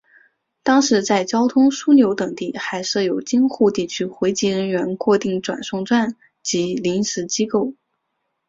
[0.63, 7.75] 当时在交通枢纽等地还设有京沪地区回籍人员过境转送站等临时机构。